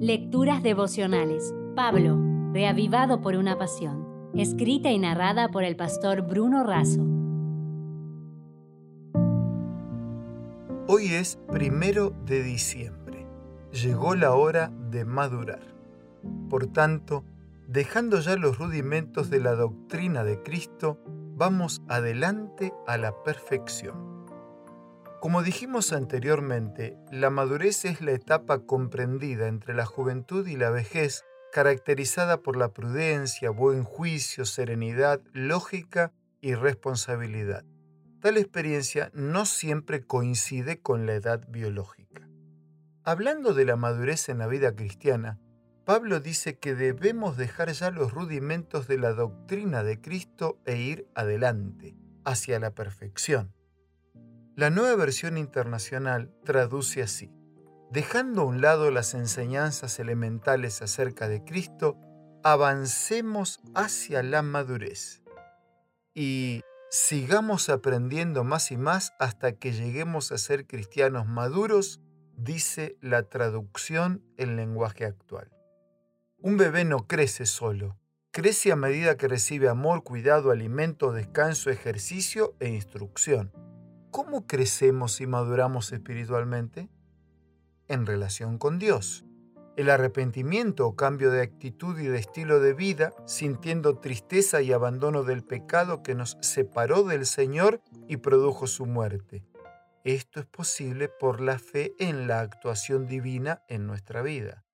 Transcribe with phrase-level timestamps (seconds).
[0.00, 1.54] Lecturas devocionales.
[1.74, 2.20] Pablo,
[2.52, 4.30] reavivado por una pasión.
[4.34, 7.00] Escrita y narrada por el pastor Bruno Razo.
[10.86, 13.26] Hoy es primero de diciembre.
[13.72, 15.62] Llegó la hora de madurar.
[16.50, 17.24] Por tanto,
[17.66, 20.98] dejando ya los rudimentos de la doctrina de Cristo,
[21.36, 24.15] vamos adelante a la perfección.
[25.26, 31.24] Como dijimos anteriormente, la madurez es la etapa comprendida entre la juventud y la vejez,
[31.52, 37.64] caracterizada por la prudencia, buen juicio, serenidad, lógica y responsabilidad.
[38.20, 42.28] Tal experiencia no siempre coincide con la edad biológica.
[43.02, 45.40] Hablando de la madurez en la vida cristiana,
[45.84, 51.08] Pablo dice que debemos dejar ya los rudimentos de la doctrina de Cristo e ir
[51.16, 53.55] adelante, hacia la perfección.
[54.56, 57.30] La nueva versión internacional traduce así,
[57.90, 61.98] dejando a un lado las enseñanzas elementales acerca de Cristo,
[62.42, 65.22] avancemos hacia la madurez
[66.14, 72.00] y sigamos aprendiendo más y más hasta que lleguemos a ser cristianos maduros,
[72.38, 75.50] dice la traducción en lenguaje actual.
[76.38, 77.98] Un bebé no crece solo,
[78.30, 83.52] crece a medida que recibe amor, cuidado, alimento, descanso, ejercicio e instrucción.
[84.16, 86.88] ¿Cómo crecemos y maduramos espiritualmente?
[87.86, 89.26] En relación con Dios.
[89.76, 95.22] El arrepentimiento o cambio de actitud y de estilo de vida, sintiendo tristeza y abandono
[95.22, 99.44] del pecado que nos separó del Señor y produjo su muerte.
[100.02, 104.64] Esto es posible por la fe en la actuación divina en nuestra vida.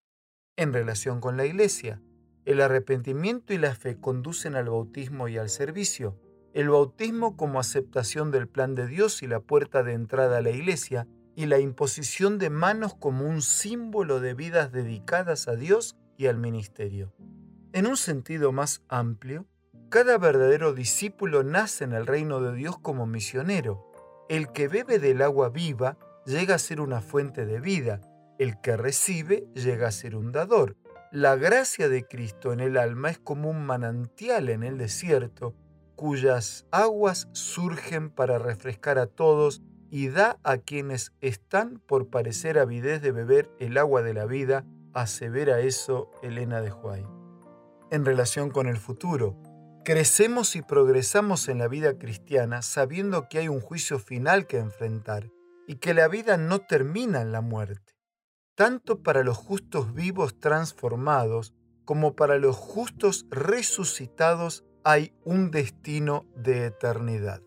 [0.55, 2.01] En relación con la Iglesia,
[2.45, 6.17] el arrepentimiento y la fe conducen al bautismo y al servicio,
[6.55, 10.51] el bautismo como aceptación del plan de Dios y la puerta de entrada a la
[10.51, 16.27] iglesia, y la imposición de manos como un símbolo de vidas dedicadas a Dios y
[16.27, 17.15] al ministerio.
[17.73, 19.47] En un sentido más amplio,
[19.89, 23.91] cada verdadero discípulo nace en el reino de Dios como misionero.
[24.29, 25.97] El que bebe del agua viva
[26.27, 28.01] llega a ser una fuente de vida,
[28.39, 30.77] el que recibe llega a ser un dador.
[31.11, 35.55] La gracia de Cristo en el alma es como un manantial en el desierto
[35.97, 43.03] cuyas aguas surgen para refrescar a todos y da a quienes están por parecer avidez
[43.03, 44.65] de beber el agua de la vida,
[44.95, 47.05] asevera eso Elena de Huay.
[47.91, 49.37] En relación con el futuro,
[49.85, 55.31] crecemos y progresamos en la vida cristiana sabiendo que hay un juicio final que enfrentar
[55.67, 57.95] y que la vida no termina en la muerte,
[58.55, 61.55] tanto para los justos vivos transformados
[61.85, 67.43] como para los justos resucitados hay un destino de eternidad.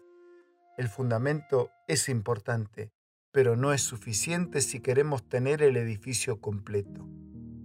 [0.77, 2.91] El fundamento es importante,
[3.31, 7.07] pero no es suficiente si queremos tener el edificio completo.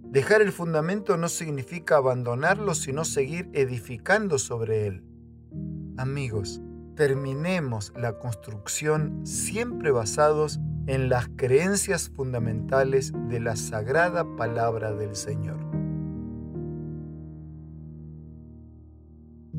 [0.03, 5.05] Dejar el fundamento no significa abandonarlo, sino seguir edificando sobre él.
[5.97, 6.61] Amigos,
[6.95, 15.70] terminemos la construcción siempre basados en las creencias fundamentales de la sagrada palabra del Señor.